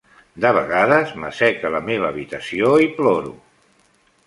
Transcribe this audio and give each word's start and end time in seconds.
De 0.45 0.51
vegades, 0.57 1.11
m'assec 1.25 1.67
a 1.69 1.71
la 1.77 1.83
meva 1.91 2.11
habitació 2.15 2.73
i 2.87 2.91
ploro. 2.99 3.37